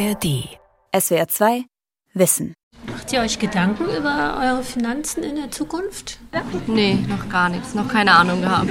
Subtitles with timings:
[0.00, 0.48] ARD.
[0.98, 1.64] SWR 2
[2.14, 2.54] Wissen.
[2.86, 6.18] Macht ihr euch Gedanken über eure Finanzen in der Zukunft?
[6.66, 7.74] Nee, noch gar nichts.
[7.74, 8.70] Noch keine Ahnung gehabt.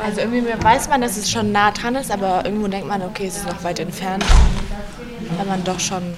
[0.00, 3.26] Also irgendwie weiß man, dass es schon nah dran ist, aber irgendwo denkt man, okay,
[3.26, 4.24] es ist noch weit entfernt.
[5.36, 6.14] Weil man doch schon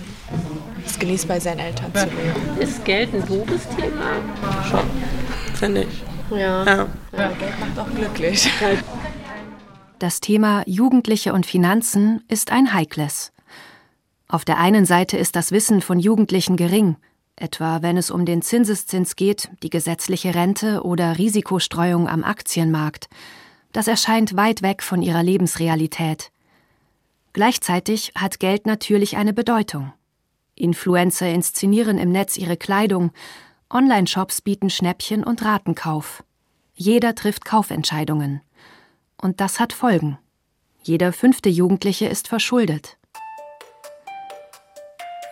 [0.85, 2.59] es genießt, bei seinen Eltern zu leben.
[2.61, 4.21] Ist Geld ein doofes Thema?
[4.69, 4.91] Schon,
[5.55, 6.03] finde ich.
[6.31, 6.65] Ja.
[6.65, 6.87] Ja.
[7.17, 7.29] ja.
[7.39, 8.51] Geld macht auch glücklich.
[9.99, 13.33] Das Thema Jugendliche und Finanzen ist ein heikles.
[14.33, 16.97] Auf der einen Seite ist das Wissen von Jugendlichen gering,
[17.37, 23.11] etwa wenn es um den Zinseszins geht, die gesetzliche Rente oder Risikostreuung am Aktienmarkt.
[23.73, 26.33] Das erscheint weit weg von ihrer Lebensrealität.
[27.35, 29.93] Gleichzeitig hat Geld natürlich eine Bedeutung.
[30.55, 33.11] Influencer inszenieren im Netz ihre Kleidung,
[33.69, 36.25] Online-Shops bieten Schnäppchen und Ratenkauf.
[36.73, 38.41] Jeder trifft Kaufentscheidungen.
[39.21, 40.17] Und das hat Folgen.
[40.83, 42.97] Jeder fünfte Jugendliche ist verschuldet.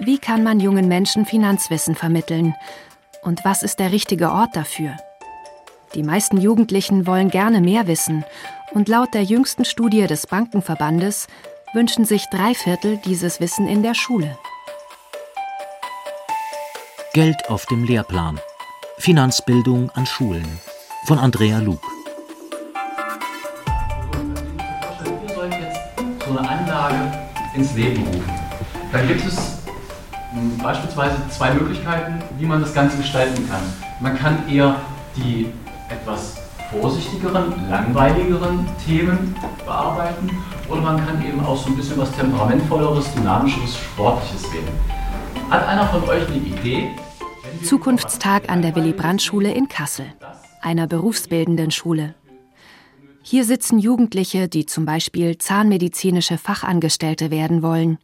[0.03, 2.55] Wie kann man jungen Menschen Finanzwissen vermitteln?
[3.23, 4.97] Und was ist der richtige Ort dafür?
[5.95, 8.24] Die meisten Jugendlichen wollen gerne mehr wissen
[8.73, 11.27] und laut der jüngsten Studie des Bankenverbandes
[11.74, 14.39] wünschen sich drei Viertel dieses Wissen in der Schule.
[17.13, 18.41] Geld auf dem Lehrplan.
[18.99, 20.46] Finanzbildung an Schulen.
[21.05, 21.87] Von Andrea Luke.
[26.30, 27.13] so eine Anlage
[27.55, 28.33] ins Leben rufen.
[28.93, 29.60] Dann gibt es
[30.63, 33.63] beispielsweise zwei Möglichkeiten, wie man das Ganze gestalten kann.
[34.01, 34.77] Man kann eher
[35.17, 35.53] die
[35.89, 36.37] etwas
[36.71, 40.31] vorsichtigeren, langweiligeren Themen bearbeiten
[40.69, 44.69] oder man kann eben auch so ein bisschen was temperamentvolleres, dynamischeres, sportliches wählen.
[45.51, 46.91] Hat einer von euch eine Idee?
[47.65, 50.07] Zukunftstag an der Willy Brandt Schule in Kassel,
[50.63, 52.15] einer berufsbildenden Schule.
[53.23, 57.99] Hier sitzen Jugendliche, die zum Beispiel zahnmedizinische Fachangestellte werden wollen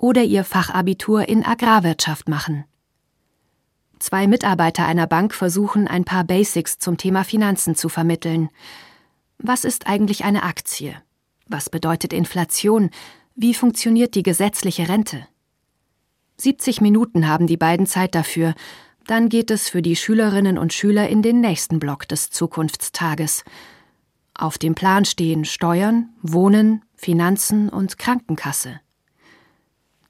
[0.00, 2.64] oder ihr Fachabitur in Agrarwirtschaft machen.
[3.98, 8.48] Zwei Mitarbeiter einer Bank versuchen, ein paar Basics zum Thema Finanzen zu vermitteln.
[9.38, 10.94] Was ist eigentlich eine Aktie?
[11.46, 12.90] Was bedeutet Inflation?
[13.34, 15.26] Wie funktioniert die gesetzliche Rente?
[16.38, 18.54] 70 Minuten haben die beiden Zeit dafür.
[19.06, 23.44] Dann geht es für die Schülerinnen und Schüler in den nächsten Block des Zukunftstages.
[24.34, 28.80] Auf dem Plan stehen Steuern, Wohnen, Finanzen und Krankenkasse.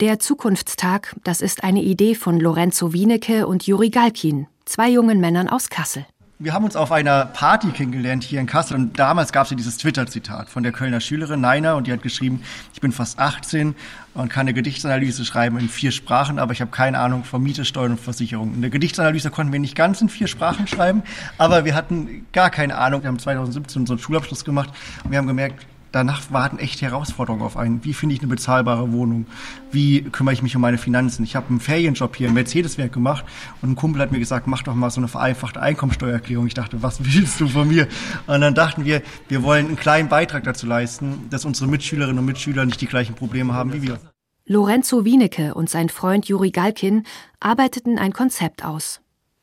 [0.00, 5.46] Der Zukunftstag, das ist eine Idee von Lorenzo Wienecke und Juri Galkin, zwei jungen Männern
[5.46, 6.06] aus Kassel.
[6.38, 9.58] Wir haben uns auf einer Party kennengelernt hier in Kassel und damals gab es ja
[9.58, 13.74] dieses Twitter-Zitat von der Kölner Schülerin Naina und die hat geschrieben, ich bin fast 18
[14.14, 17.66] und kann eine Gedichtsanalyse schreiben in vier Sprachen, aber ich habe keine Ahnung von Miete,
[17.66, 18.54] Steuern und Versicherung.
[18.54, 21.02] Eine Gedichtsanalyse konnten wir nicht ganz in vier Sprachen schreiben,
[21.36, 23.02] aber wir hatten gar keine Ahnung.
[23.02, 24.70] Wir haben 2017 unseren Schulabschluss gemacht
[25.04, 27.84] und wir haben gemerkt, danach warten echt Herausforderungen auf einen.
[27.84, 29.26] Wie finde ich eine bezahlbare Wohnung?
[29.70, 31.24] Wie kümmere ich mich um meine Finanzen?
[31.24, 33.24] Ich habe einen Ferienjob hier im Mercedes-Werk gemacht
[33.62, 36.46] und ein Kumpel hat mir gesagt, mach doch mal so eine vereinfachte Einkommensteuererklärung.
[36.46, 37.88] Ich dachte, was willst du von mir?
[38.26, 42.26] Und dann dachten wir, wir wollen einen kleinen Beitrag dazu leisten, dass unsere Mitschülerinnen und
[42.26, 43.98] Mitschüler nicht die gleichen Probleme haben wie wir.
[44.46, 47.04] Lorenzo Wienecke und sein Freund Juri Galkin
[47.38, 49.00] arbeiteten ein Konzept aus.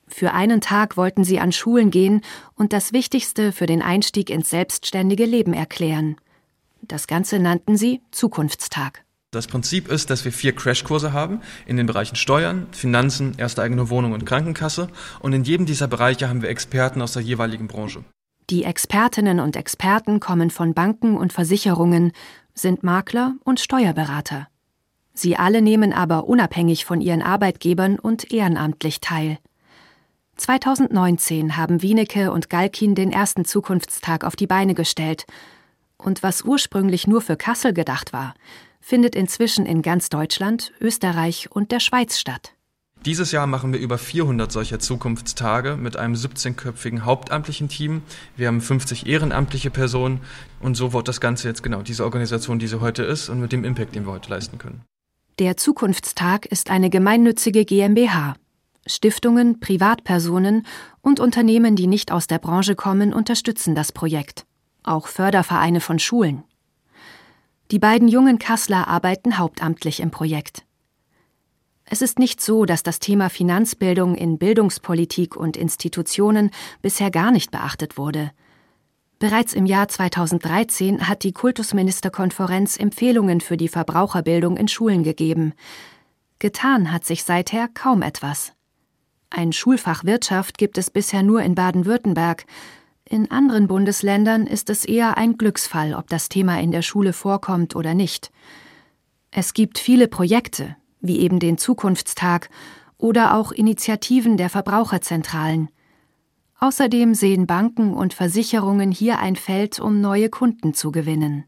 [0.07, 2.21] Für einen Tag wollten sie an Schulen gehen
[2.55, 6.15] und das Wichtigste für den Einstieg ins selbstständige Leben erklären.
[6.81, 9.03] Das Ganze nannten sie Zukunftstag.
[9.31, 13.89] Das Prinzip ist, dass wir vier Crashkurse haben in den Bereichen Steuern, Finanzen, erste eigene
[13.89, 14.88] Wohnung und Krankenkasse.
[15.19, 18.05] Und in jedem dieser Bereiche haben wir Experten aus der jeweiligen Branche.
[18.49, 22.13] Die Expertinnen und Experten kommen von Banken und Versicherungen,
[22.53, 24.47] sind Makler und Steuerberater.
[25.13, 29.39] Sie alle nehmen aber unabhängig von ihren Arbeitgebern und ehrenamtlich teil.
[30.38, 35.25] 2019 haben Wienecke und Galkin den ersten Zukunftstag auf die Beine gestellt–
[35.97, 38.33] und was ursprünglich nur für Kassel gedacht war,
[38.79, 42.53] findet inzwischen in ganz Deutschland, Österreich und der Schweiz statt.
[43.05, 48.01] Dieses Jahr machen wir über 400 solcher Zukunftstage mit einem 17-köpfigen hauptamtlichen Team.
[48.35, 50.21] Wir haben 50 ehrenamtliche Personen
[50.59, 53.51] und so wird das Ganze jetzt genau diese Organisation, die sie heute ist und mit
[53.51, 54.81] dem Impact, den wir heute leisten können.
[55.39, 58.35] Der Zukunftstag ist eine gemeinnützige GmbH.
[58.88, 60.65] Stiftungen, Privatpersonen
[61.01, 64.47] und Unternehmen, die nicht aus der Branche kommen, unterstützen das Projekt
[64.88, 66.44] auch Fördervereine von Schulen.
[67.72, 70.63] Die beiden jungen Kassler arbeiten hauptamtlich im Projekt.
[71.89, 76.51] Es ist nicht so, dass das Thema Finanzbildung in Bildungspolitik und Institutionen
[76.81, 78.31] bisher gar nicht beachtet wurde.
[79.19, 85.54] Bereits im Jahr 2013 hat die Kultusministerkonferenz Empfehlungen für die Verbraucherbildung in Schulen gegeben.
[86.39, 88.54] Getan hat sich seither kaum etwas.
[89.30, 92.45] Ein Schulfach Wirtschaft gibt es bisher nur in Baden-Württemberg,
[93.09, 97.75] in anderen Bundesländern ist es eher ein Glücksfall, ob das Thema in der Schule vorkommt
[97.75, 98.31] oder nicht.
[99.31, 102.50] Es gibt viele Projekte, wie eben den Zukunftstag
[102.98, 105.69] oder auch Initiativen der Verbraucherzentralen.
[106.59, 111.45] Außerdem sehen Banken und Versicherungen hier ein Feld, um neue Kunden zu gewinnen.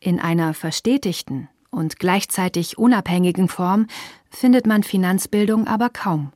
[0.00, 3.86] In einer verstetigten und gleichzeitig unabhängigen Form
[4.30, 6.32] findet man Finanzbildung aber kaum.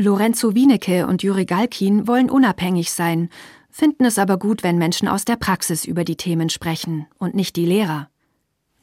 [0.00, 3.30] Lorenzo Wienecke und Juri Galkin wollen unabhängig sein,
[3.68, 7.56] finden es aber gut, wenn Menschen aus der Praxis über die Themen sprechen und nicht
[7.56, 8.08] die Lehrer.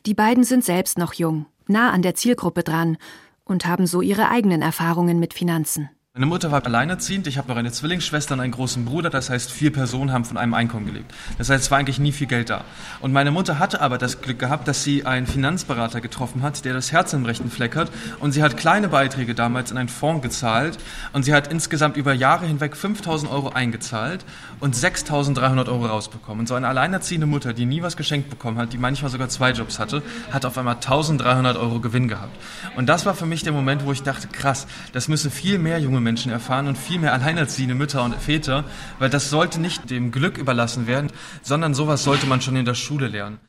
[0.06, 2.98] Die beiden sind selbst noch jung, nah an der Zielgruppe dran
[3.46, 5.90] und haben so ihre eigenen Erfahrungen mit Finanzen.
[6.18, 9.52] Meine Mutter war alleinerziehend, ich habe noch eine Zwillingsschwester und einen großen Bruder, das heißt
[9.52, 11.14] vier Personen haben von einem Einkommen gelebt.
[11.38, 12.64] Das heißt, es war eigentlich nie viel Geld da.
[13.02, 16.74] Und meine Mutter hatte aber das Glück gehabt, dass sie einen Finanzberater getroffen hat, der
[16.74, 17.92] das Herz im rechten Fleck hat
[18.22, 20.78] und sie hat kleine Beiträge damals in einen Fonds gezahlt
[21.12, 24.24] und sie hat insgesamt über Jahre hinweg 5000 Euro eingezahlt
[24.62, 26.40] und 6300 Euro rausbekommen.
[26.40, 29.52] Und so eine alleinerziehende Mutter, die nie was geschenkt bekommen hat, die manchmal sogar zwei
[29.52, 30.02] Jobs hatte,
[30.32, 32.38] hat auf einmal 1300 Euro Gewinn gehabt.
[32.78, 35.78] Und das war für mich der Moment, wo ich dachte, krass, das müssen viel mehr
[35.78, 38.64] junge Menschen erfahren und viel mehr alleinerziehende Mütter und Väter,
[39.00, 41.12] weil das sollte nicht dem Glück überlassen werden,
[41.42, 43.40] sondern sowas sollte man schon in der Schule lernen.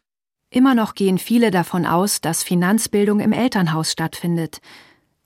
[0.50, 4.58] Immer noch gehen viele davon aus, dass Finanzbildung im Elternhaus stattfindet.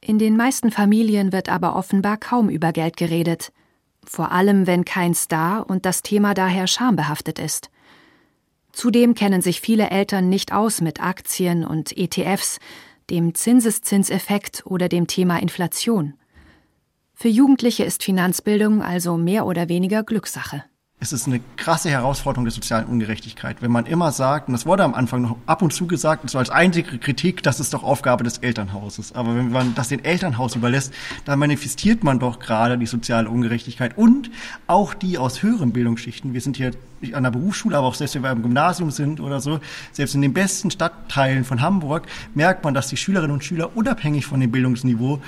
[0.01, 3.53] In den meisten Familien wird aber offenbar kaum über Geld geredet,
[4.05, 7.71] vor allem wenn kein Star und das Thema daher schambehaftet ist.
[8.73, 12.59] Zudem kennen sich viele Eltern nicht aus mit Aktien und ETFs,
[13.11, 16.15] dem Zinseszinseffekt oder dem Thema Inflation.
[17.23, 20.65] Für Jugendliche ist Finanzbildung also mehr oder weniger Glückssache.
[21.01, 23.61] Es ist eine krasse Herausforderung der sozialen Ungerechtigkeit.
[23.61, 26.39] Wenn man immer sagt, und das wurde am Anfang noch ab und zu gesagt, so
[26.39, 29.15] als einzige Kritik, das ist doch Aufgabe des Elternhauses.
[29.15, 30.95] Aber wenn man das dem Elternhaus überlässt,
[31.27, 34.31] dann manifestiert man doch gerade die soziale Ungerechtigkeit und
[34.67, 36.33] auch die aus höheren Bildungsschichten.
[36.33, 36.71] Wir sind hier
[37.13, 39.61] an der Berufsschule, aber auch selbst wenn wir im Gymnasium sind oder so,
[39.93, 44.25] selbst in den besten Stadtteilen von Hamburg merkt man, dass die Schülerinnen und Schüler unabhängig
[44.25, 45.21] von dem Bildungsniveau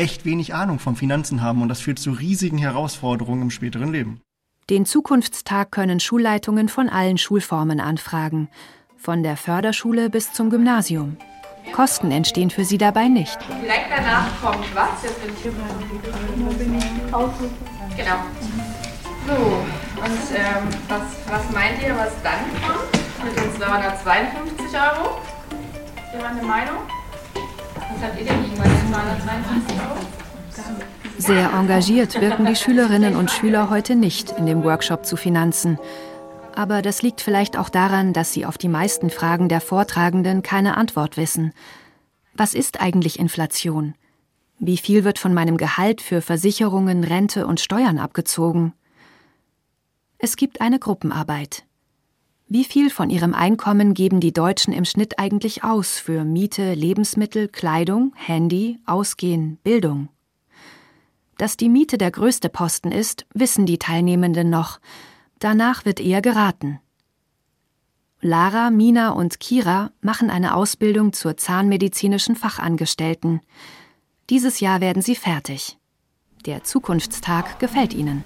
[0.00, 4.22] echt wenig Ahnung von Finanzen haben und das führt zu riesigen Herausforderungen im späteren Leben.
[4.70, 8.48] Den Zukunftstag können Schulleitungen von allen Schulformen anfragen,
[8.96, 11.16] von der Förderschule bis zum Gymnasium.
[11.72, 13.38] Kosten entstehen für sie dabei nicht.
[13.60, 15.02] Vielleicht danach kommt was?
[15.02, 15.42] Jetzt bin ich
[17.96, 18.16] Genau.
[19.26, 19.34] So,
[20.02, 22.90] und ähm, was, was meint ihr, was dann kommt?
[23.22, 25.20] Mit den 252 Euro?
[26.16, 26.99] Mal eine Meinung?
[31.18, 35.78] Sehr engagiert wirken die Schülerinnen und Schüler heute nicht in dem Workshop zu Finanzen.
[36.54, 40.76] Aber das liegt vielleicht auch daran, dass sie auf die meisten Fragen der Vortragenden keine
[40.76, 41.52] Antwort wissen.
[42.34, 43.94] Was ist eigentlich Inflation?
[44.58, 48.74] Wie viel wird von meinem Gehalt für Versicherungen, Rente und Steuern abgezogen?
[50.18, 51.64] Es gibt eine Gruppenarbeit.
[52.52, 57.46] Wie viel von ihrem Einkommen geben die Deutschen im Schnitt eigentlich aus für Miete, Lebensmittel,
[57.46, 60.08] Kleidung, Handy, Ausgehen, Bildung?
[61.38, 64.80] Dass die Miete der größte Posten ist, wissen die Teilnehmenden noch.
[65.38, 66.80] Danach wird eher geraten.
[68.20, 73.42] Lara, Mina und Kira machen eine Ausbildung zur zahnmedizinischen Fachangestellten.
[74.28, 75.78] Dieses Jahr werden sie fertig.
[76.46, 78.24] Der Zukunftstag gefällt ihnen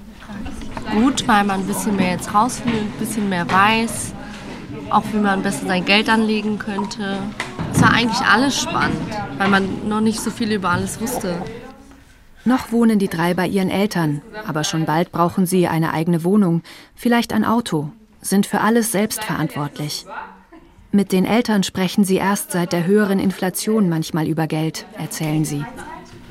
[0.94, 4.12] gut, weil man ein bisschen mehr jetzt rausfindet, ein bisschen mehr weiß,
[4.90, 7.18] auch wie man besser sein Geld anlegen könnte.
[7.72, 11.42] Es war eigentlich alles spannend, weil man noch nicht so viel über alles wusste.
[12.44, 16.62] Noch wohnen die drei bei ihren Eltern, aber schon bald brauchen sie eine eigene Wohnung,
[16.94, 20.06] vielleicht ein Auto, sind für alles selbst verantwortlich.
[20.92, 25.64] Mit den Eltern sprechen sie erst seit der höheren Inflation manchmal über Geld, erzählen sie.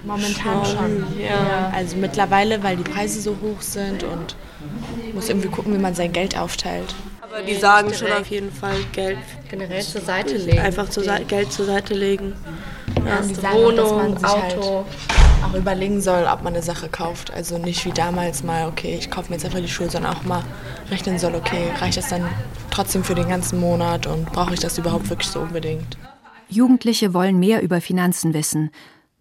[0.04, 1.20] Momentan schon.
[1.20, 1.72] Ja.
[1.74, 4.36] Also mittlerweile, weil die Preise so hoch sind und
[5.14, 6.94] muss irgendwie gucken, wie man sein Geld aufteilt.
[7.22, 9.18] Aber die sagen schon auf jeden Fall Geld
[9.50, 10.60] generell zur Seite legen.
[10.60, 12.34] Einfach zur Geld zur Seite legen.
[13.06, 14.86] Ja, die sagen, Wohnung, dass man sich halt Auto.
[14.86, 14.86] Halt
[15.44, 17.34] auch überlegen soll, ob man eine Sache kauft.
[17.34, 20.24] Also nicht wie damals mal, okay, ich kaufe mir jetzt einfach die Schuhe, sondern auch
[20.24, 20.44] mal
[20.90, 22.30] rechnen soll, okay, reicht das dann
[22.72, 25.98] trotzdem für den ganzen Monat und brauche ich das überhaupt wirklich so unbedingt?
[26.50, 28.70] Jugendliche wollen mehr über Finanzen wissen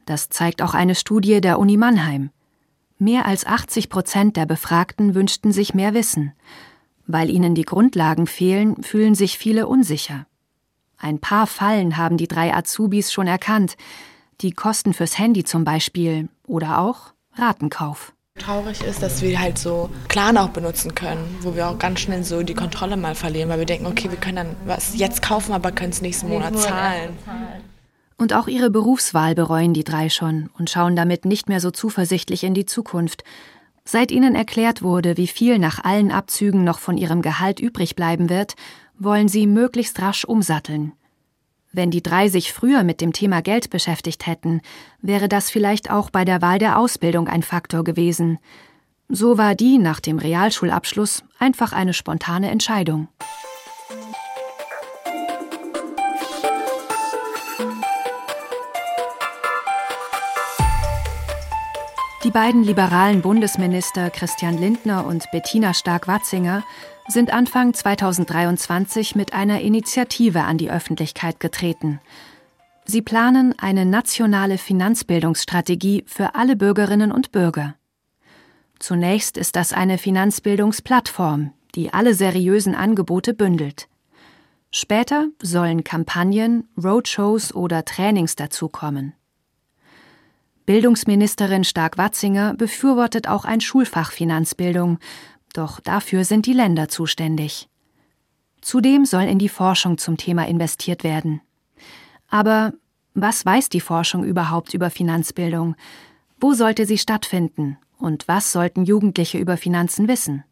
[0.06, 2.30] das zeigt auch eine Studie der Uni Mannheim.
[2.98, 6.32] Mehr als 80 Prozent der Befragten wünschten sich mehr Wissen.
[7.06, 10.26] Weil ihnen die Grundlagen fehlen, fühlen sich viele unsicher.
[10.98, 13.76] Ein paar Fallen haben die drei Azubis schon erkannt.
[14.40, 18.12] Die Kosten fürs Handy zum Beispiel oder auch Ratenkauf.
[18.38, 22.24] Traurig ist, dass wir halt so Plan auch benutzen können, wo wir auch ganz schnell
[22.24, 25.52] so die Kontrolle mal verlieren, weil wir denken, okay, wir können dann was jetzt kaufen,
[25.52, 27.18] aber können es nächsten Monat zahlen.
[28.22, 32.44] Und auch ihre Berufswahl bereuen die drei schon und schauen damit nicht mehr so zuversichtlich
[32.44, 33.24] in die Zukunft.
[33.84, 38.30] Seit ihnen erklärt wurde, wie viel nach allen Abzügen noch von ihrem Gehalt übrig bleiben
[38.30, 38.54] wird,
[38.96, 40.92] wollen sie möglichst rasch umsatteln.
[41.72, 44.60] Wenn die drei sich früher mit dem Thema Geld beschäftigt hätten,
[45.00, 48.38] wäre das vielleicht auch bei der Wahl der Ausbildung ein Faktor gewesen.
[49.08, 53.08] So war die nach dem Realschulabschluss einfach eine spontane Entscheidung.
[62.24, 66.62] Die beiden liberalen Bundesminister Christian Lindner und Bettina Stark-Watzinger
[67.08, 72.00] sind Anfang 2023 mit einer Initiative an die Öffentlichkeit getreten.
[72.84, 77.74] Sie planen eine nationale Finanzbildungsstrategie für alle Bürgerinnen und Bürger.
[78.78, 83.88] Zunächst ist das eine Finanzbildungsplattform, die alle seriösen Angebote bündelt.
[84.70, 89.14] Später sollen Kampagnen, Roadshows oder Trainings dazukommen.
[90.72, 95.00] Bildungsministerin Stark-Watzinger befürwortet auch ein Schulfach Finanzbildung,
[95.52, 97.68] doch dafür sind die Länder zuständig.
[98.62, 101.42] Zudem soll in die Forschung zum Thema investiert werden.
[102.26, 102.72] Aber
[103.12, 105.76] was weiß die Forschung überhaupt über Finanzbildung?
[106.40, 107.76] Wo sollte sie stattfinden?
[107.98, 110.42] Und was sollten Jugendliche über Finanzen wissen?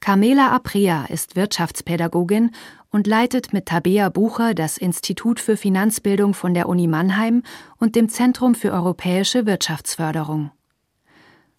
[0.00, 2.50] Carmela Aprea ist Wirtschaftspädagogin
[2.90, 7.42] und leitet mit Tabea Bucher das Institut für Finanzbildung von der Uni Mannheim
[7.78, 10.50] und dem Zentrum für europäische Wirtschaftsförderung.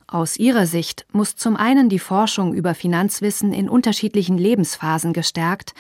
[0.08, 5.76] Aus ihrer Sicht muss zum einen die Forschung über Finanzwissen in unterschiedlichen Lebensphasen gestärkt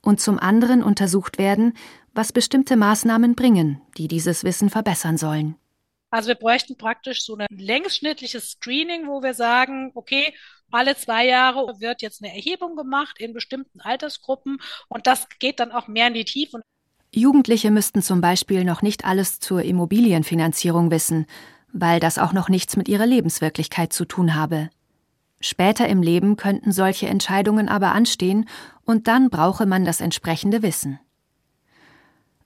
[0.00, 1.74] und zum anderen untersucht werden,
[2.14, 5.56] was bestimmte Maßnahmen bringen, die dieses Wissen verbessern sollen.
[6.10, 10.34] Also wir bräuchten praktisch so ein längsschnittliches Screening, wo wir sagen, okay,
[10.72, 15.72] alle zwei Jahre wird jetzt eine Erhebung gemacht in bestimmten Altersgruppen und das geht dann
[15.72, 16.60] auch mehr in die Tiefe.
[17.14, 21.26] Jugendliche müssten zum Beispiel noch nicht alles zur Immobilienfinanzierung wissen,
[21.72, 24.70] weil das auch noch nichts mit ihrer Lebenswirklichkeit zu tun habe.
[25.40, 28.48] Später im Leben könnten solche Entscheidungen aber anstehen,
[28.84, 30.98] und dann brauche man das entsprechende Wissen.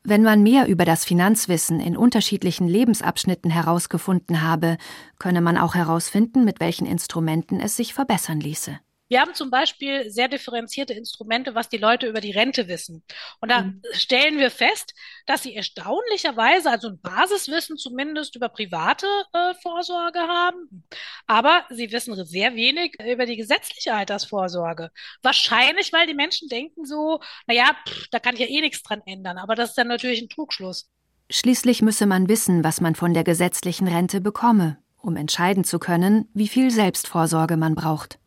[0.09, 4.77] Wenn man mehr über das Finanzwissen in unterschiedlichen Lebensabschnitten herausgefunden habe,
[5.19, 8.79] könne man auch herausfinden, mit welchen Instrumenten es sich verbessern ließe.
[9.09, 13.05] Wir haben zum Beispiel sehr differenzierte Instrumente, was die Leute über die Rente wissen.
[13.41, 13.83] Und da mhm.
[13.93, 14.95] stellen wir fest,
[15.27, 20.85] dass sie erstaunlicherweise, also ein Basiswissen zumindest über private äh, Vorsorge haben,
[21.27, 24.91] aber sie wissen sehr wenig über die gesetzliche Altersvorsorge.
[25.23, 29.03] Wahrscheinlich, weil die Menschen denken so, naja, pff, da kann ich ja eh nichts dran
[29.07, 29.39] ändern.
[29.39, 30.89] Aber das ist dann natürlich ein Trugschluss.
[31.31, 36.29] Schließlich müsse man wissen, was man von der gesetzlichen Rente bekomme, um entscheiden zu können,
[36.35, 38.19] wie viel Selbstvorsorge man braucht.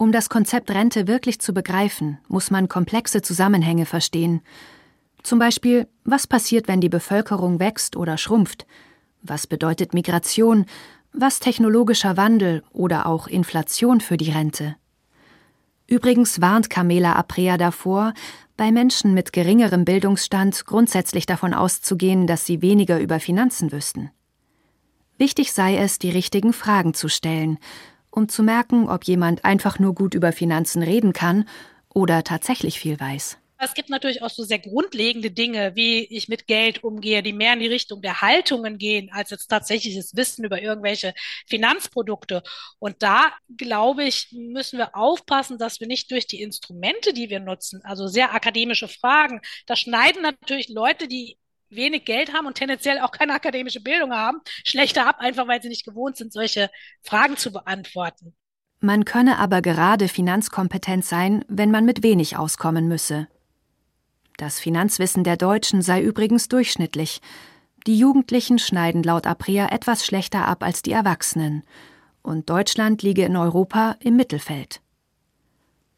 [0.00, 4.40] Um das Konzept Rente wirklich zu begreifen, muss man komplexe Zusammenhänge verstehen.
[5.22, 8.66] Zum Beispiel, was passiert, wenn die Bevölkerung wächst oder schrumpft?
[9.20, 10.64] Was bedeutet Migration?
[11.12, 14.74] Was technologischer Wandel oder auch Inflation für die Rente?
[15.86, 18.14] Übrigens warnt Camela Aprea davor,
[18.56, 24.10] bei Menschen mit geringerem Bildungsstand grundsätzlich davon auszugehen, dass sie weniger über Finanzen wüssten.
[25.18, 27.58] Wichtig sei es, die richtigen Fragen zu stellen
[28.10, 31.48] um zu merken, ob jemand einfach nur gut über Finanzen reden kann
[31.92, 33.38] oder tatsächlich viel weiß.
[33.62, 37.52] Es gibt natürlich auch so sehr grundlegende Dinge, wie ich mit Geld umgehe, die mehr
[37.52, 41.12] in die Richtung der Haltungen gehen, als jetzt tatsächliches Wissen über irgendwelche
[41.46, 42.42] Finanzprodukte.
[42.78, 47.40] Und da, glaube ich, müssen wir aufpassen, dass wir nicht durch die Instrumente, die wir
[47.40, 51.36] nutzen, also sehr akademische Fragen, da schneiden natürlich Leute, die
[51.70, 55.68] wenig Geld haben und tendenziell auch keine akademische Bildung haben, schlechter ab, einfach weil sie
[55.68, 56.70] nicht gewohnt sind, solche
[57.02, 58.34] Fragen zu beantworten.
[58.80, 63.28] Man könne aber gerade finanzkompetent sein, wenn man mit wenig auskommen müsse.
[64.38, 67.20] Das Finanzwissen der Deutschen sei übrigens durchschnittlich.
[67.86, 71.62] Die Jugendlichen schneiden laut Aprea etwas schlechter ab als die Erwachsenen.
[72.22, 74.80] Und Deutschland liege in Europa im Mittelfeld.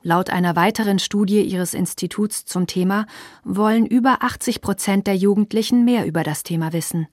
[0.02, 3.06] Laut einer weiteren Studie ihres Instituts zum Thema
[3.44, 7.06] wollen über 80 Prozent der Jugendlichen mehr über das Thema wissen.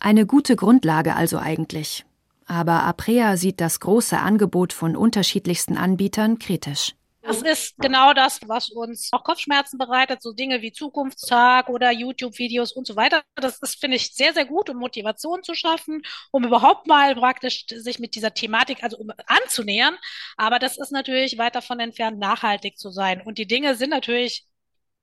[0.00, 2.04] Eine gute Grundlage also eigentlich.
[2.46, 6.94] Aber Aprea sieht das große Angebot von unterschiedlichsten Anbietern kritisch.
[7.26, 12.72] Das ist genau das, was uns auch Kopfschmerzen bereitet, so Dinge wie Zukunftstag oder YouTube-Videos
[12.72, 13.22] und so weiter.
[13.34, 17.66] Das ist, finde ich, sehr, sehr gut, um Motivation zu schaffen, um überhaupt mal praktisch
[17.68, 19.96] sich mit dieser Thematik also um, anzunähern.
[20.36, 23.20] Aber das ist natürlich weit davon entfernt, nachhaltig zu sein.
[23.20, 24.46] Und die Dinge sind natürlich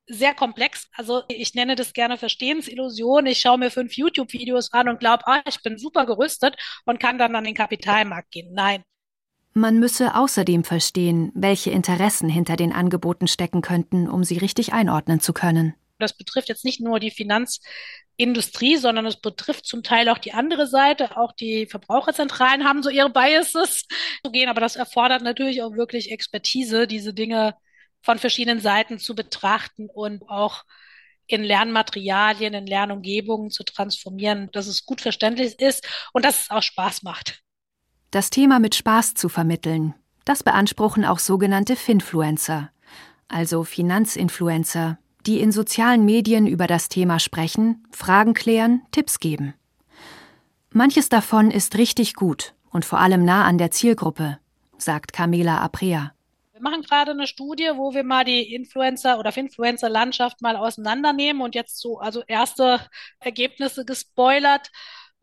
[0.07, 0.89] sehr komplex.
[0.93, 3.25] Also ich nenne das gerne Verstehensillusion.
[3.25, 7.17] Ich schaue mir fünf YouTube-Videos an und glaube, ah, ich bin super gerüstet und kann
[7.17, 8.53] dann an den Kapitalmarkt gehen.
[8.53, 8.83] Nein,
[9.55, 15.19] man müsse außerdem verstehen, welche Interessen hinter den Angeboten stecken könnten, um sie richtig einordnen
[15.19, 15.75] zu können.
[15.99, 20.67] Das betrifft jetzt nicht nur die Finanzindustrie, sondern es betrifft zum Teil auch die andere
[20.67, 21.17] Seite.
[21.17, 23.85] Auch die Verbraucherzentralen haben so ihre Biases
[24.23, 27.55] zu gehen, aber das erfordert natürlich auch wirklich Expertise, diese Dinge
[28.01, 30.63] von verschiedenen Seiten zu betrachten und auch
[31.27, 36.61] in Lernmaterialien, in Lernumgebungen zu transformieren, dass es gut verständlich ist und dass es auch
[36.63, 37.43] Spaß macht.
[38.13, 42.69] Das Thema mit Spaß zu vermitteln, das beanspruchen auch sogenannte Finfluencer,
[43.27, 49.55] also Finanzinfluencer, die in sozialen Medien über das Thema sprechen, Fragen klären, Tipps geben.
[50.69, 54.37] Manches davon ist richtig gut und vor allem nah an der Zielgruppe,
[54.77, 56.13] sagt Camila Aprea.
[56.51, 61.55] Wir machen gerade eine Studie, wo wir mal die Influencer- oder Influencer-Landschaft mal auseinandernehmen und
[61.55, 62.79] jetzt so also erste
[63.19, 64.69] Ergebnisse gespoilert.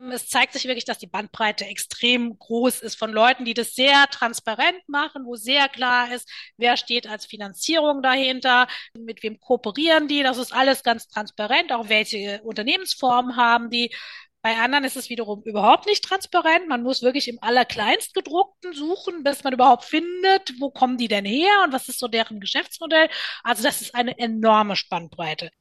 [0.09, 4.07] Es zeigt sich wirklich, dass die Bandbreite extrem groß ist von Leuten, die das sehr
[4.07, 6.27] transparent machen, wo sehr klar ist,
[6.57, 8.67] wer steht als Finanzierung dahinter,
[8.97, 10.23] mit wem kooperieren die.
[10.23, 13.93] Das ist alles ganz transparent, auch welche Unternehmensformen haben die.
[14.41, 16.67] Bei anderen ist es wiederum überhaupt nicht transparent.
[16.67, 21.51] Man muss wirklich im allerkleinstgedruckten suchen, bis man überhaupt findet, wo kommen die denn her
[21.63, 23.07] und was ist so deren Geschäftsmodell.
[23.43, 25.51] Also das ist eine enorme Spannbreite.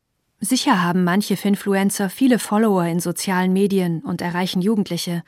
[0.42, 5.22] Sicher haben manche Finfluencer viele Follower in sozialen Medien und erreichen Jugendliche.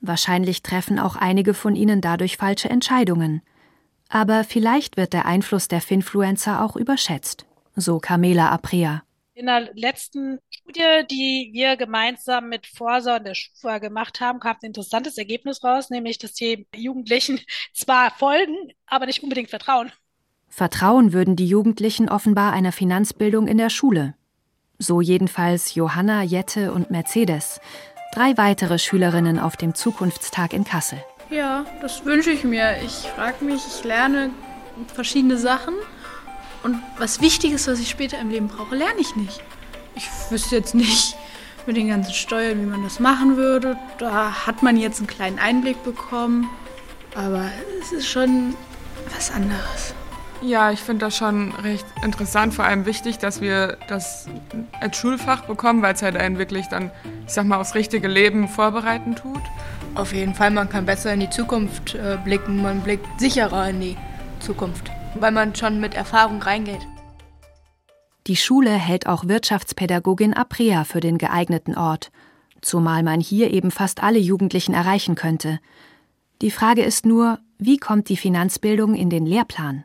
[0.00, 3.42] Wahrscheinlich treffen auch einige von ihnen dadurch falsche Entscheidungen.
[4.08, 9.02] Aber vielleicht wird der Einfluss der Finfluencer auch überschätzt, so Carmela Aprea.
[9.36, 14.54] In der letzten Studie, die wir gemeinsam mit Forsa und der Schufa gemacht haben, kam
[14.62, 17.40] ein interessantes Ergebnis raus, nämlich dass die Jugendlichen
[17.74, 18.54] zwar folgen,
[18.86, 19.90] aber nicht unbedingt vertrauen.
[20.48, 24.14] Vertrauen würden die Jugendlichen offenbar einer Finanzbildung in der Schule.
[24.78, 27.60] So jedenfalls Johanna, Jette und Mercedes,
[28.12, 30.98] drei weitere Schülerinnen auf dem Zukunftstag in Kassel.
[31.30, 32.76] Ja, das wünsche ich mir.
[32.84, 34.30] Ich frage mich, ich lerne
[34.94, 35.74] verschiedene Sachen
[36.64, 39.40] und was wichtig ist, was ich später im Leben brauche, lerne ich nicht.
[39.94, 41.16] Ich wüsste jetzt nicht
[41.66, 43.76] mit den ganzen Steuern, wie man das machen würde.
[43.98, 46.50] Da hat man jetzt einen kleinen Einblick bekommen,
[47.14, 47.50] aber
[47.80, 48.54] es ist schon
[49.14, 49.94] was anderes.
[50.46, 54.28] Ja, ich finde das schon recht interessant, vor allem wichtig, dass wir das
[54.78, 56.90] als Schulfach bekommen, weil es halt einen wirklich dann,
[57.26, 59.40] ich sag mal, aufs richtige Leben vorbereiten tut.
[59.94, 63.80] Auf jeden Fall, man kann besser in die Zukunft äh, blicken, man blickt sicherer in
[63.80, 63.96] die
[64.40, 66.86] Zukunft, weil man schon mit Erfahrung reingeht.
[68.26, 72.12] Die Schule hält auch Wirtschaftspädagogin Aprea für den geeigneten Ort,
[72.60, 75.58] zumal man hier eben fast alle Jugendlichen erreichen könnte.
[76.42, 79.84] Die Frage ist nur, wie kommt die Finanzbildung in den Lehrplan?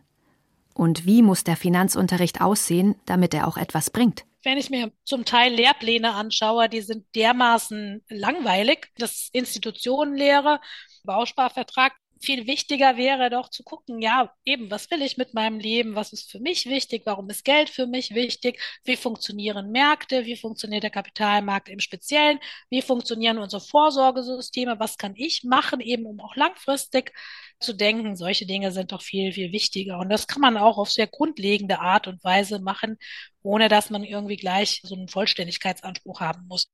[0.79, 4.23] Und wie muss der Finanzunterricht aussehen, damit er auch etwas bringt?
[4.43, 8.87] Wenn ich mir zum Teil Lehrpläne anschaue, die sind dermaßen langweilig.
[8.97, 10.61] Das Institutionenlehre,
[11.03, 15.95] Bausparvertrag, viel wichtiger wäre doch zu gucken, ja, eben, was will ich mit meinem Leben?
[15.95, 17.03] Was ist für mich wichtig?
[17.05, 18.59] Warum ist Geld für mich wichtig?
[18.83, 20.25] Wie funktionieren Märkte?
[20.25, 22.39] Wie funktioniert der Kapitalmarkt im Speziellen?
[22.69, 24.79] Wie funktionieren unsere Vorsorgesysteme?
[24.79, 27.13] Was kann ich machen, eben um auch langfristig
[27.59, 28.15] zu denken?
[28.15, 29.97] Solche Dinge sind doch viel, viel wichtiger.
[29.99, 32.97] Und das kann man auch auf sehr grundlegende Art und Weise machen,
[33.41, 36.67] ohne dass man irgendwie gleich so einen Vollständigkeitsanspruch haben muss.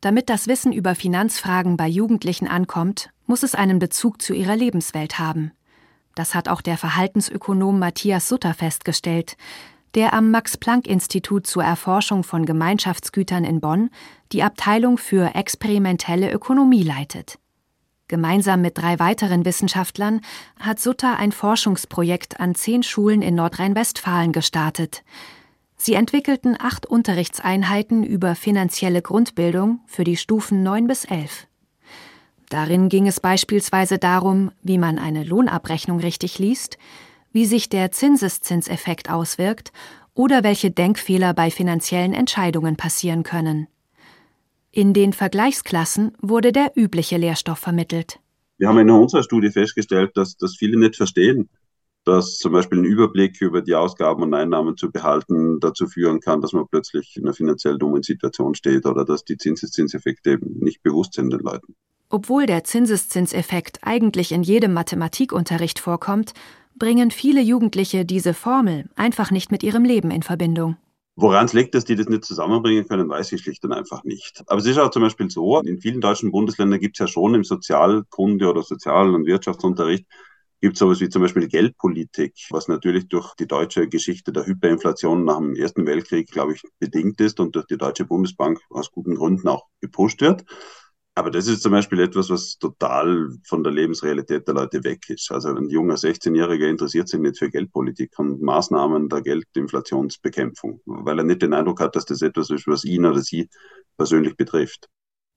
[0.00, 5.18] Damit das Wissen über Finanzfragen bei Jugendlichen ankommt, muss es einen Bezug zu ihrer Lebenswelt
[5.18, 5.52] haben.
[6.14, 9.36] Das hat auch der Verhaltensökonom Matthias Sutter festgestellt,
[9.94, 13.90] der am Max-Planck-Institut zur Erforschung von Gemeinschaftsgütern in Bonn
[14.32, 17.38] die Abteilung für experimentelle Ökonomie leitet.
[18.08, 20.20] Gemeinsam mit drei weiteren Wissenschaftlern
[20.60, 25.02] hat Sutter ein Forschungsprojekt an zehn Schulen in Nordrhein-Westfalen gestartet,
[25.76, 31.46] Sie entwickelten acht Unterrichtseinheiten über finanzielle Grundbildung für die Stufen 9 bis 11.
[32.48, 36.78] Darin ging es beispielsweise darum, wie man eine Lohnabrechnung richtig liest,
[37.32, 39.72] wie sich der Zinseszinseffekt auswirkt
[40.14, 43.66] oder welche Denkfehler bei finanziellen Entscheidungen passieren können.
[44.70, 48.20] In den Vergleichsklassen wurde der übliche Lehrstoff vermittelt.
[48.58, 51.48] Wir haben in unserer Studie festgestellt, dass, dass viele nicht verstehen,
[52.04, 56.40] dass zum Beispiel ein Überblick über die Ausgaben und Einnahmen zu behalten dazu führen kann,
[56.40, 60.82] dass man plötzlich in einer finanziell dummen Situation steht oder dass die Zinseszinseffekte eben nicht
[60.82, 61.74] bewusst sind den Leuten.
[62.08, 66.34] Obwohl der Zinseszinseffekt eigentlich in jedem Mathematikunterricht vorkommt,
[66.78, 70.76] bringen viele Jugendliche diese Formel einfach nicht mit ihrem Leben in Verbindung.
[71.16, 74.42] Woran es liegt, dass die das nicht zusammenbringen können, weiß ich schlicht und einfach nicht.
[74.48, 77.34] Aber es ist auch zum Beispiel so, in vielen deutschen Bundesländern gibt es ja schon
[77.34, 80.06] im Sozialkunde- oder Sozial- und Wirtschaftsunterricht
[80.60, 85.38] gibt sowas wie zum Beispiel Geldpolitik, was natürlich durch die deutsche Geschichte der Hyperinflation nach
[85.38, 89.48] dem Ersten Weltkrieg, glaube ich, bedingt ist und durch die Deutsche Bundesbank aus guten Gründen
[89.48, 90.44] auch gepusht wird.
[91.18, 95.32] Aber das ist zum Beispiel etwas, was total von der Lebensrealität der Leute weg ist.
[95.32, 101.24] Also ein junger 16-Jähriger interessiert sich nicht für Geldpolitik und Maßnahmen der Geldinflationsbekämpfung, weil er
[101.24, 103.48] nicht den Eindruck hat, dass das etwas ist, was ihn oder sie
[103.96, 104.90] persönlich betrifft.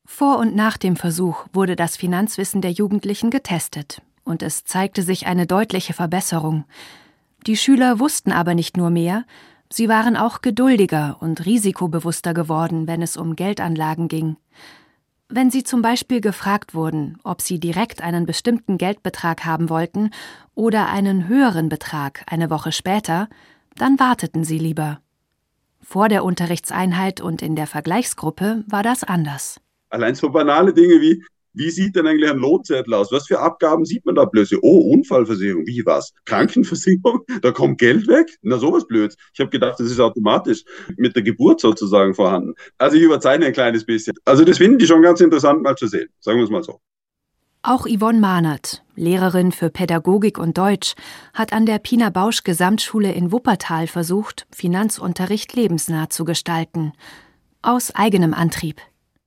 [0.05, 5.27] Vor und nach dem Versuch wurde das Finanzwissen der Jugendlichen getestet und es zeigte sich
[5.27, 6.65] eine deutliche Verbesserung.
[7.47, 9.23] Die Schüler wussten aber nicht nur mehr,
[9.71, 14.35] sie waren auch geduldiger und risikobewusster geworden, wenn es um Geldanlagen ging.
[15.31, 20.09] Wenn sie zum Beispiel gefragt wurden, ob sie direkt einen bestimmten Geldbetrag haben wollten
[20.55, 23.29] oder einen höheren Betrag eine Woche später,
[23.75, 25.01] dann warteten sie lieber.
[25.81, 29.61] Vor der Unterrichtseinheit und in der Vergleichsgruppe war das anders.
[29.91, 33.11] Allein so banale Dinge wie, wie sieht denn eigentlich ein Lohnzettel aus?
[33.11, 34.59] Was für Abgaben sieht man da plötzlich?
[34.61, 36.13] Oh, Unfallversicherung, wie was?
[36.25, 37.21] Krankenversicherung?
[37.41, 38.37] Da kommt Geld weg?
[38.41, 39.15] Na, sowas blöd.
[39.33, 40.63] Ich habe gedacht, das ist automatisch
[40.97, 42.53] mit der Geburt sozusagen vorhanden.
[42.77, 44.15] Also ich überzeichne ein kleines bisschen.
[44.25, 46.79] Also das finden die schon ganz interessant mal zu sehen, sagen wir es mal so.
[47.61, 50.95] Auch Yvonne Mahnert, Lehrerin für Pädagogik und Deutsch,
[51.33, 56.93] hat an der Pina Bausch Gesamtschule in Wuppertal versucht, Finanzunterricht lebensnah zu gestalten.
[57.61, 58.81] Aus eigenem Antrieb.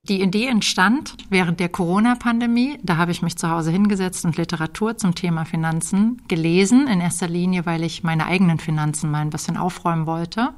[0.09, 2.77] Die Idee entstand während der Corona-Pandemie.
[2.83, 7.29] Da habe ich mich zu Hause hingesetzt und Literatur zum Thema Finanzen gelesen, in erster
[7.29, 10.49] Linie, weil ich meine eigenen Finanzen mal ein bisschen aufräumen wollte.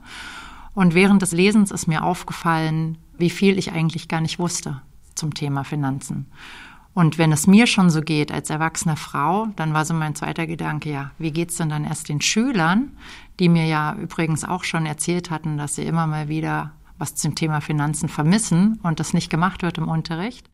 [0.74, 4.82] Und während des Lesens ist mir aufgefallen, wie viel ich eigentlich gar nicht wusste
[5.14, 6.26] zum Thema Finanzen.
[6.96, 10.48] Und wenn es mir schon so geht als erwachsene Frau, dann war so mein zweiter
[10.48, 12.98] Gedanke, ja, wie geht's denn dann erst den Schülern,
[13.40, 17.36] die mir ja übrigens auch schon erzählt hatten, dass sie immer mal wieder was zum
[17.36, 20.50] Thema Finanzen vermissen und das nicht gemacht wird im Unterricht.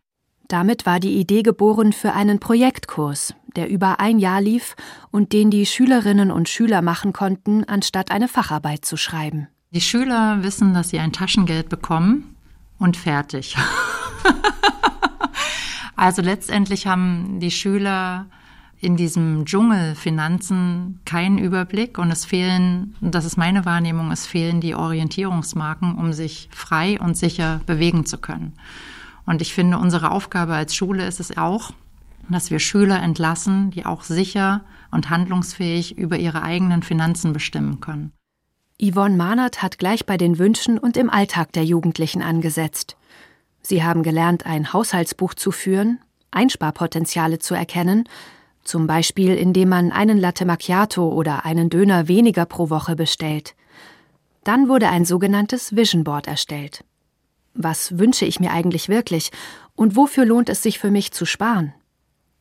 [0.48, 4.76] Damit war die Idee geboren für einen Projektkurs, der über ein Jahr lief
[5.10, 9.48] und den die Schülerinnen und Schüler machen konnten, anstatt eine Facharbeit zu schreiben.
[9.74, 12.36] Die Schüler wissen, dass sie ein Taschengeld bekommen
[12.80, 13.56] und fertig.
[15.96, 18.26] also letztendlich haben die Schüler
[18.82, 24.60] in diesem Dschungel Finanzen keinen Überblick und es fehlen, das ist meine Wahrnehmung, es fehlen
[24.60, 28.54] die Orientierungsmarken, um sich frei und sicher bewegen zu können.
[29.28, 31.72] Und ich finde, unsere Aufgabe als Schule ist es auch,
[32.28, 38.12] dass wir Schüler entlassen, die auch sicher und handlungsfähig über ihre eigenen Finanzen bestimmen können.
[38.82, 42.98] Yvonne Mahnert hat gleich bei den Wünschen und im Alltag der Jugendlichen angesetzt.
[43.62, 46.00] Sie haben gelernt, ein Haushaltsbuch zu führen,
[46.32, 48.06] Einsparpotenziale zu erkennen,
[48.64, 53.56] zum Beispiel indem man einen Latte Macchiato oder einen Döner weniger pro Woche bestellt.
[54.44, 56.84] Dann wurde ein sogenanntes Vision Board erstellt.
[57.54, 59.32] Was wünsche ich mir eigentlich wirklich
[59.76, 61.74] und wofür lohnt es sich für mich zu sparen?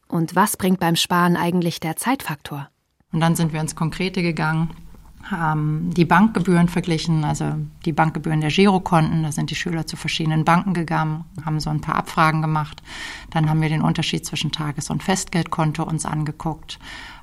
[0.09, 2.69] Und was bringt beim Sparen eigentlich der Zeitfaktor?
[3.13, 4.71] Und dann sind wir ins Konkrete gegangen
[5.25, 7.55] haben die Bankgebühren verglichen, also
[7.85, 9.23] die Bankgebühren der Girokonten.
[9.23, 12.83] Da sind die Schüler zu verschiedenen Banken gegangen, haben so ein paar Abfragen gemacht.
[13.31, 16.79] Dann haben wir den Unterschied zwischen Tages- und Festgeldkonto uns angeguckt.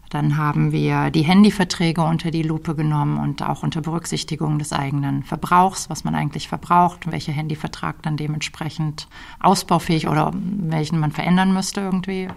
[0.10, 5.24] Dann haben wir die Handyverträge unter die Lupe genommen und auch unter Berücksichtigung des eigenen
[5.24, 9.08] Verbrauchs, was man eigentlich verbraucht, welcher Handyvertrag dann dementsprechend
[9.40, 12.30] ausbaufähig oder welchen man verändern müsste irgendwie.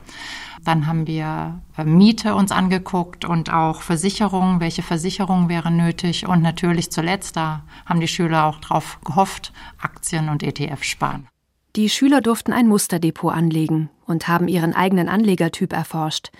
[0.64, 6.26] Dann haben wir äh, Miete uns angeguckt und auch Versicherungen, welche Versicherung wäre nötig.
[6.26, 11.28] Und natürlich zuletzt, da haben die Schüler auch drauf gehofft, Aktien und ETF sparen.
[11.76, 16.30] Die Schüler durften ein Musterdepot anlegen und haben ihren eigenen Anlegertyp erforscht.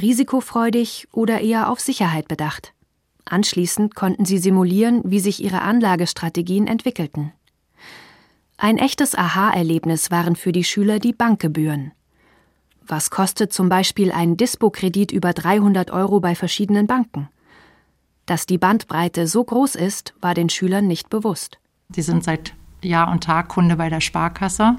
[0.00, 2.72] Risikofreudig oder eher auf Sicherheit bedacht.
[3.24, 7.32] Anschließend konnten sie simulieren, wie sich ihre Anlagestrategien entwickelten.
[8.58, 11.92] Ein echtes Aha-Erlebnis waren für die Schüler die Bankgebühren.
[12.86, 17.28] Was kostet zum Beispiel ein Dispo-Kredit über 300 Euro bei verschiedenen Banken?
[18.26, 21.58] Dass die Bandbreite so groß ist, war den Schülern nicht bewusst.
[21.90, 24.76] Sie sind seit Jahr und Tag Kunde bei der Sparkasse,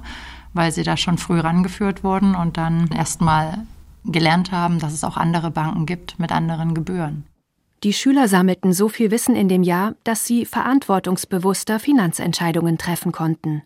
[0.54, 3.66] weil sie da schon früh rangeführt wurden und dann erst mal
[4.08, 7.26] gelernt haben, dass es auch andere Banken gibt mit anderen Gebühren.
[7.84, 13.62] Die Schüler sammelten so viel Wissen in dem Jahr, dass sie verantwortungsbewusster Finanzentscheidungen treffen konnten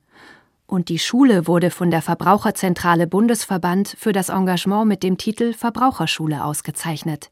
[0.71, 6.45] und die Schule wurde von der Verbraucherzentrale Bundesverband für das Engagement mit dem Titel Verbraucherschule
[6.45, 7.29] ausgezeichnet.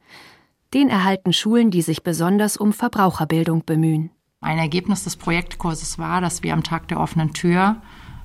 [0.74, 4.12] Den erhalten Schulen, die sich besonders um Verbraucherbildung bemühen.
[4.42, 7.78] Ein Ergebnis des Projektkurses war, dass wir am Tag der offenen Tür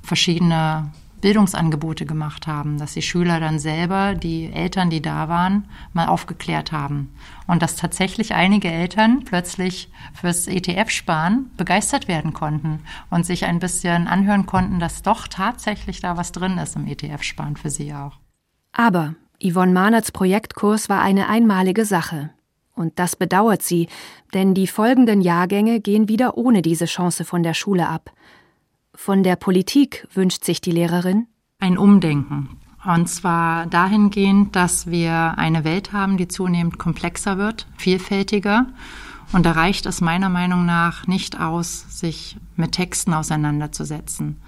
[0.03, 0.91] verschiedene
[1.25, 6.71] Bildungsangebote gemacht haben, dass die Schüler dann selber die Eltern, die da waren, mal aufgeklärt
[6.71, 7.15] haben.
[7.47, 14.07] Und dass tatsächlich einige Eltern plötzlich fürs ETF-Sparen begeistert werden konnten und sich ein bisschen
[14.07, 18.19] anhören konnten, dass doch tatsächlich da was drin ist im ETF-Sparen für sie auch.
[18.73, 22.35] Aber Yvonne Mahnerts Projektkurs war eine einmalige Sache.
[22.75, 23.89] Und das bedauert sie,
[24.35, 28.11] denn die folgenden Jahrgänge gehen wieder ohne diese Chance von der Schule ab.
[28.95, 31.27] Von der Politik wünscht sich die Lehrerin
[31.59, 32.61] ein Umdenken.
[32.85, 38.67] Und zwar dahingehend, dass wir eine Welt haben, die zunehmend komplexer wird, vielfältiger.
[39.33, 44.41] Und da reicht es meiner Meinung nach nicht aus, sich mit Texten auseinanderzusetzen.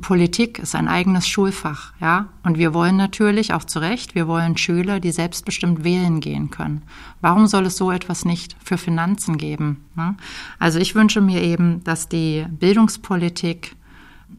[0.00, 2.28] Politik ist ein eigenes Schulfach, ja.
[2.42, 6.82] Und wir wollen natürlich auch zu Recht, wir wollen Schüler, die selbstbestimmt wählen gehen können.
[7.20, 9.84] Warum soll es so etwas nicht für Finanzen geben?
[9.94, 10.16] Ne?
[10.58, 13.76] Also ich wünsche mir eben, dass die Bildungspolitik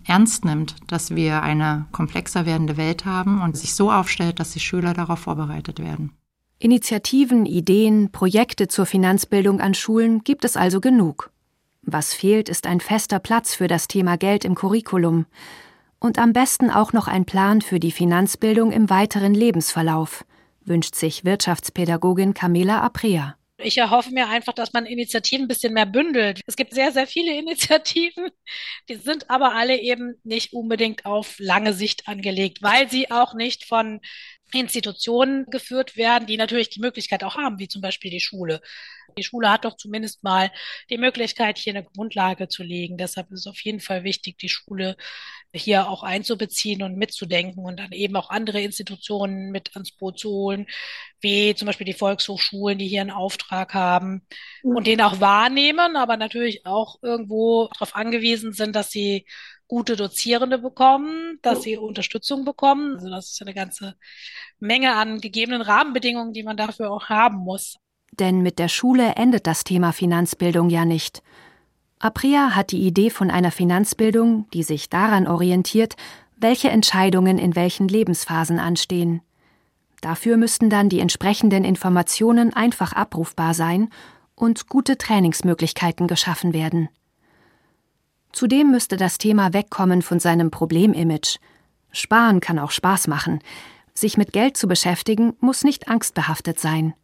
[0.06, 4.60] ernst nimmt, dass wir eine komplexer werdende Welt haben und sich so aufstellt, dass die
[4.60, 6.12] Schüler darauf vorbereitet werden.
[6.60, 11.33] Initiativen, Ideen, Projekte zur Finanzbildung an Schulen gibt es also genug.
[11.86, 15.26] Was fehlt, ist ein fester Platz für das Thema Geld im Curriculum
[16.00, 20.26] und am besten auch noch ein Plan für die Finanzbildung im weiteren Lebensverlauf,
[20.66, 23.36] wünscht sich Wirtschaftspädagogin Camilla Aprea.
[23.58, 26.42] Ich erhoffe mir einfach, dass man Initiativen ein bisschen mehr bündelt.
[26.48, 28.30] Es gibt sehr, sehr viele Initiativen,
[28.90, 33.66] die sind aber alle eben nicht unbedingt auf lange Sicht angelegt, weil sie auch nicht
[33.66, 34.00] von
[34.60, 38.62] Institutionen geführt werden, die natürlich die Möglichkeit auch haben, wie zum Beispiel die Schule.
[39.18, 40.52] Die Schule hat doch zumindest mal
[40.90, 42.98] die Möglichkeit, hier eine Grundlage zu legen.
[42.98, 44.96] Deshalb ist es auf jeden Fall wichtig, die Schule
[45.54, 50.30] hier auch einzubeziehen und mitzudenken und dann eben auch andere Institutionen mit ans Boot zu
[50.30, 50.66] holen,
[51.22, 54.26] wie zum Beispiel die Volkshochschulen, die hier einen Auftrag haben
[54.64, 59.26] und den auch wahrnehmen, aber natürlich auch irgendwo darauf angewiesen sind, dass sie
[59.68, 62.96] gute Dozierende bekommen, dass sie Unterstützung bekommen.
[62.96, 63.96] Also das ist eine ganze
[64.60, 67.78] Menge an gegebenen Rahmenbedingungen, die man dafür auch haben muss.
[68.12, 71.24] Denn mit der Schule endet das Thema Finanzbildung ja nicht.
[72.00, 75.96] Apria hat die Idee von einer Finanzbildung, die sich daran orientiert,
[76.36, 79.22] welche Entscheidungen in welchen Lebensphasen anstehen.
[80.02, 83.90] Dafür müssten dann die entsprechenden Informationen einfach abrufbar sein
[84.36, 86.90] und gute Trainingsmöglichkeiten geschaffen werden.
[88.34, 91.38] Zudem müsste das Thema wegkommen von seinem Problemimage.
[91.92, 93.40] Sparen kann auch Spaß machen.
[93.94, 96.96] Sich mit Geld zu beschäftigen, muss nicht angstbehaftet sein.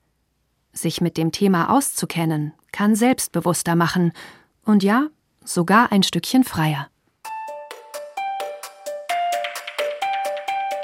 [0.74, 4.12] Sich mit dem Thema auszukennen, kann selbstbewusster machen
[4.66, 5.08] und ja,
[5.46, 6.90] sogar ein Stückchen freier.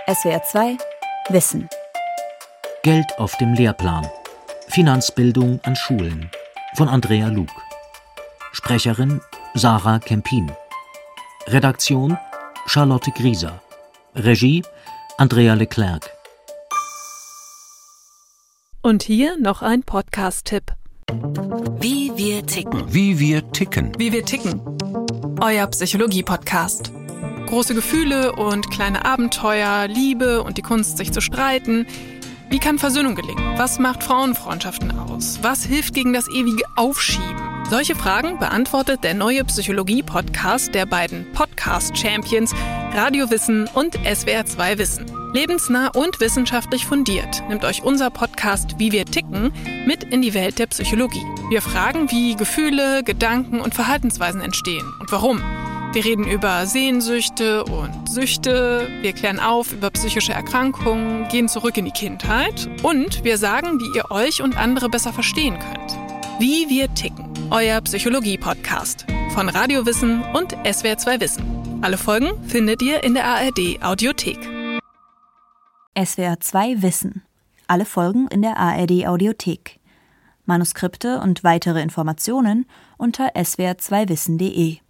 [0.08, 0.78] SWR 2
[1.30, 1.68] Wissen
[2.84, 4.08] Geld auf dem Lehrplan.
[4.68, 6.30] Finanzbildung an Schulen
[6.76, 7.54] von Andrea Luke.
[8.52, 9.22] Sprecherin
[9.58, 10.52] Sarah Kempin.
[11.48, 12.18] Redaktion
[12.68, 13.62] Charlotte Grieser.
[14.14, 14.62] Regie
[15.18, 16.10] Andrea Leclerc.
[18.82, 20.74] Und hier noch ein Podcast-Tipp.
[21.80, 22.94] Wie wir ticken.
[22.94, 23.94] Wie wir ticken.
[23.98, 24.60] Wie wir ticken.
[25.40, 26.92] Euer Psychologie-Podcast.
[27.46, 31.88] Große Gefühle und kleine Abenteuer, Liebe und die Kunst, sich zu streiten.
[32.50, 33.58] Wie kann Versöhnung gelingen?
[33.58, 35.40] Was macht Frauenfreundschaften aus?
[35.44, 37.55] Was hilft gegen das ewige Aufschieben?
[37.68, 42.54] Solche Fragen beantwortet der neue Psychologie-Podcast der beiden Podcast-Champions
[42.94, 45.06] Radio Wissen und SWR2 Wissen.
[45.34, 49.52] Lebensnah und wissenschaftlich fundiert nimmt euch unser Podcast Wie wir ticken
[49.88, 51.26] mit in die Welt der Psychologie.
[51.50, 55.42] Wir fragen, wie Gefühle, Gedanken und Verhaltensweisen entstehen und warum.
[55.94, 61.86] Wir reden über Sehnsüchte und Süchte, wir klären auf über psychische Erkrankungen, gehen zurück in
[61.86, 65.98] die Kindheit und wir sagen, wie ihr euch und andere besser verstehen könnt.
[66.40, 71.80] Wie wir ticken euer Psychologie-Podcast von Radiowissen und SWR2 Wissen.
[71.82, 74.40] Alle Folgen findet ihr in der ARD Audiothek.
[75.96, 77.24] SWR2 Wissen.
[77.68, 79.80] Alle Folgen in der ARD Audiothek.
[80.46, 82.66] Manuskripte und weitere Informationen
[82.98, 84.78] unter swr2wissen.de.